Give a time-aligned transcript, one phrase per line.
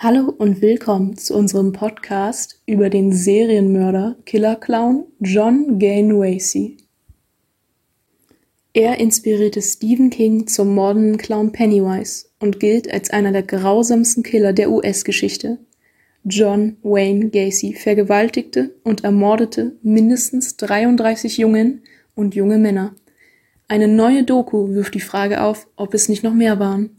[0.00, 6.76] Hallo und willkommen zu unserem Podcast über den Serienmörder Killer Clown John Gainwacey.
[8.74, 14.52] Er inspirierte Stephen King zum mordenden Clown Pennywise und gilt als einer der grausamsten Killer
[14.52, 15.58] der US-Geschichte.
[16.22, 21.82] John Wayne Gacy vergewaltigte und ermordete mindestens 33 Jungen
[22.14, 22.94] und junge Männer.
[23.66, 26.97] Eine neue Doku wirft die Frage auf, ob es nicht noch mehr waren.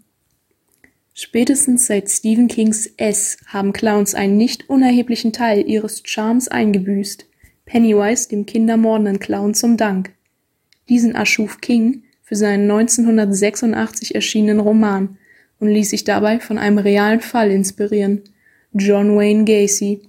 [1.21, 7.25] Spätestens seit Stephen Kings S haben Clowns einen nicht unerheblichen Teil ihres Charmes eingebüßt,
[7.65, 10.13] Pennywise dem kindermordenden Clown zum Dank.
[10.87, 15.17] Diesen erschuf King für seinen 1986 erschienenen Roman
[15.59, 18.21] und ließ sich dabei von einem realen Fall inspirieren,
[18.71, 19.99] John Wayne Gacy,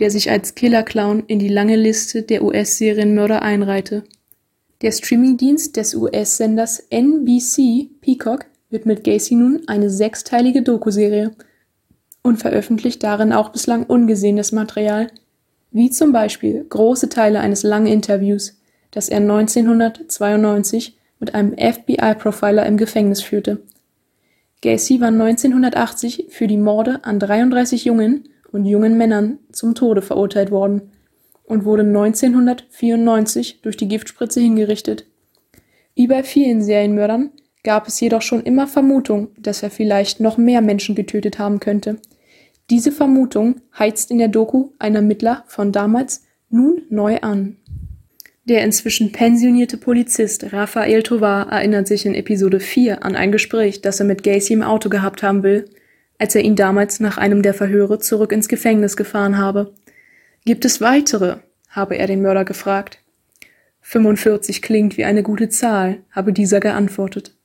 [0.00, 4.02] der sich als Killer-Clown in die lange Liste der US-Serienmörder einreihte.
[4.82, 11.32] Der Streamingdienst des US-Senders NBC Peacock wird mit Gacy nun eine sechsteilige Dokuserie
[12.22, 15.08] und veröffentlicht darin auch bislang ungesehenes Material,
[15.70, 22.76] wie zum Beispiel große Teile eines langen Interviews, das er 1992 mit einem FBI-Profiler im
[22.76, 23.60] Gefängnis führte.
[24.62, 30.50] Gacy war 1980 für die Morde an 33 Jungen und jungen Männern zum Tode verurteilt
[30.50, 30.90] worden
[31.44, 35.06] und wurde 1994 durch die Giftspritze hingerichtet.
[35.94, 37.30] Wie bei vielen Serienmördern
[37.62, 41.98] gab es jedoch schon immer Vermutung, dass er vielleicht noch mehr Menschen getötet haben könnte.
[42.70, 47.56] Diese Vermutung heizt in der Doku ein Ermittler von damals nun neu an.
[48.44, 54.00] Der inzwischen pensionierte Polizist Raphael Tovar erinnert sich in Episode 4 an ein Gespräch, das
[54.00, 55.68] er mit Gacy im Auto gehabt haben will,
[56.18, 59.74] als er ihn damals nach einem der Verhöre zurück ins Gefängnis gefahren habe.
[60.44, 61.38] Gibt es weitere?
[61.68, 62.98] habe er den Mörder gefragt.
[63.82, 67.36] 45 klingt wie eine gute Zahl, habe dieser geantwortet.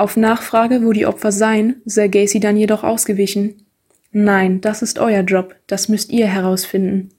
[0.00, 3.66] Auf Nachfrage, wo die Opfer seien, sei Gacy dann jedoch ausgewichen.
[4.12, 7.10] Nein, das ist euer Job, das müsst ihr herausfinden.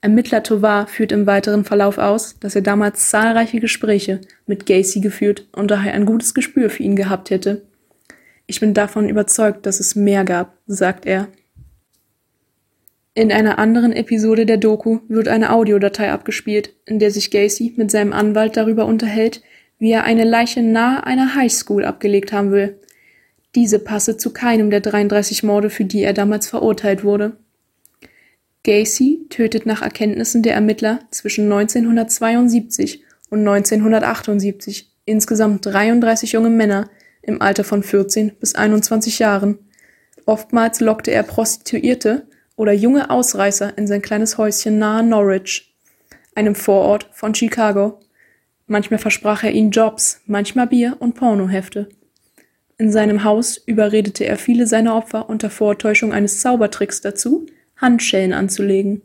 [0.00, 5.46] Ermittler Tovar führt im weiteren Verlauf aus, dass er damals zahlreiche Gespräche mit Gacy geführt
[5.52, 7.62] und daher ein gutes Gespür für ihn gehabt hätte.
[8.48, 11.28] Ich bin davon überzeugt, dass es mehr gab, sagt er.
[13.14, 17.92] In einer anderen Episode der Doku wird eine Audiodatei abgespielt, in der sich Gacy mit
[17.92, 19.42] seinem Anwalt darüber unterhält,
[19.78, 22.80] wie er eine Leiche nahe einer Highschool abgelegt haben will.
[23.54, 27.36] Diese passe zu keinem der 33 Morde, für die er damals verurteilt wurde.
[28.64, 36.90] Gacy tötet nach Erkenntnissen der Ermittler zwischen 1972 und 1978 insgesamt 33 junge Männer
[37.22, 39.58] im Alter von 14 bis 21 Jahren.
[40.26, 42.26] Oftmals lockte er Prostituierte
[42.56, 45.74] oder junge Ausreißer in sein kleines Häuschen nahe Norwich,
[46.34, 48.00] einem Vorort von Chicago.
[48.66, 51.88] Manchmal versprach er ihnen Jobs, manchmal Bier und Pornohefte.
[52.78, 59.02] In seinem Haus überredete er viele seiner Opfer unter Vortäuschung eines Zaubertricks dazu, Handschellen anzulegen.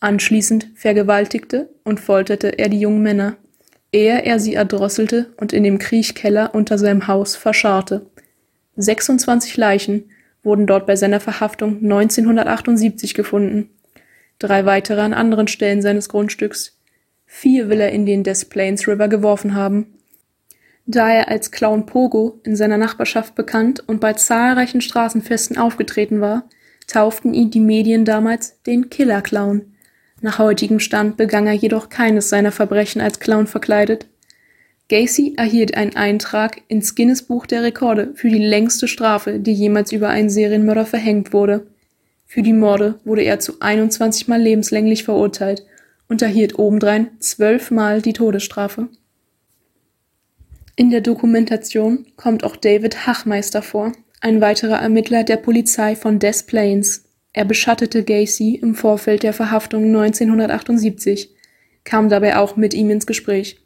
[0.00, 3.36] Anschließend vergewaltigte und folterte er die jungen Männer,
[3.92, 8.06] ehe er sie erdrosselte und in dem Kriechkeller unter seinem Haus verscharrte.
[8.76, 10.10] 26 Leichen
[10.42, 13.70] wurden dort bei seiner Verhaftung 1978 gefunden,
[14.38, 16.75] drei weitere an anderen Stellen seines Grundstücks
[17.38, 19.98] Vier will er in den Des Plaines River geworfen haben.
[20.86, 26.48] Da er als Clown Pogo in seiner Nachbarschaft bekannt und bei zahlreichen Straßenfesten aufgetreten war,
[26.86, 29.74] tauften ihn die Medien damals den Killer Clown.
[30.22, 34.06] Nach heutigem Stand begann er jedoch keines seiner Verbrechen als Clown verkleidet.
[34.88, 39.92] Gacy erhielt einen Eintrag ins Guinness Buch der Rekorde für die längste Strafe, die jemals
[39.92, 41.66] über einen Serienmörder verhängt wurde.
[42.24, 45.66] Für die Morde wurde er zu 21 Mal lebenslänglich verurteilt
[46.08, 48.88] und erhielt obendrein zwölfmal die Todesstrafe.
[50.76, 56.44] In der Dokumentation kommt auch David Hachmeister vor, ein weiterer Ermittler der Polizei von Des
[56.44, 57.04] Plaines.
[57.32, 61.34] Er beschattete Gacy im Vorfeld der Verhaftung 1978,
[61.84, 63.60] kam dabei auch mit ihm ins Gespräch.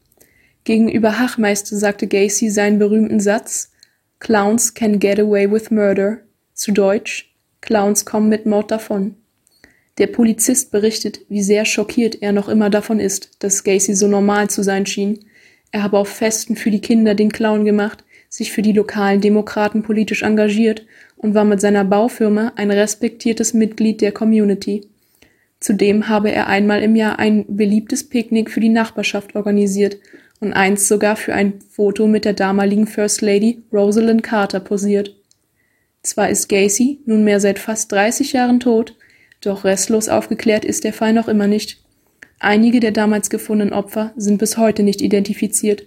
[0.65, 3.72] Gegenüber Hachmeister sagte Gacy seinen berühmten Satz
[4.19, 6.19] Clowns can get away with murder,
[6.53, 7.31] zu Deutsch
[7.61, 9.16] Clowns kommen mit Mord davon.
[10.01, 14.49] Der Polizist berichtet, wie sehr schockiert er noch immer davon ist, dass Gacy so normal
[14.49, 15.27] zu sein schien.
[15.73, 19.83] Er habe auf Festen für die Kinder den Clown gemacht, sich für die lokalen Demokraten
[19.83, 20.87] politisch engagiert
[21.19, 24.89] und war mit seiner Baufirma ein respektiertes Mitglied der Community.
[25.61, 29.99] Zudem habe er einmal im Jahr ein beliebtes Picknick für die Nachbarschaft organisiert
[30.41, 35.15] und einst sogar für ein Foto mit der damaligen First Lady Rosalind Carter posiert.
[36.03, 38.95] Zwar ist Gacy nunmehr seit fast 30 Jahren tot,
[39.41, 41.83] doch restlos aufgeklärt ist der Fall noch immer nicht.
[42.39, 45.87] Einige der damals gefundenen Opfer sind bis heute nicht identifiziert.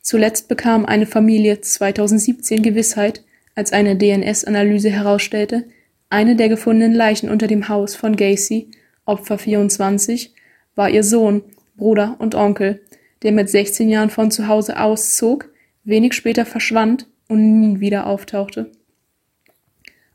[0.00, 3.24] Zuletzt bekam eine Familie 2017 Gewissheit,
[3.54, 5.64] als eine DNS-Analyse herausstellte,
[6.10, 8.70] Eine der gefundenen Leichen unter dem Haus von Gacy,
[9.04, 10.32] Opfer 24,
[10.74, 11.42] war ihr Sohn,
[11.76, 12.80] Bruder und Onkel,
[13.22, 15.50] der mit 16 Jahren von zu Hause auszog,
[15.84, 18.70] wenig später verschwand und nie wieder auftauchte.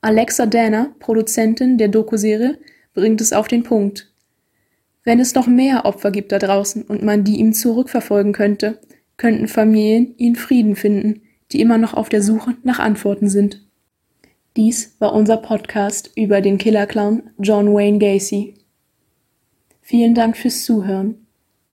[0.04, 2.58] Alexa Dana, Produzentin der Dokuserie,
[2.94, 4.12] bringt es auf den Punkt.
[5.06, 8.82] Wenn es noch mehr Opfer gibt da draußen und man die ihm zurückverfolgen könnte,
[9.16, 11.22] könnten Familien ihn Frieden finden,
[11.54, 13.66] die immer noch auf der Suche nach Antworten sind.
[14.58, 18.56] Dies war unser Podcast über den Killerclown John Wayne Gacy.
[19.82, 21.23] Vielen Dank fürs Zuhören.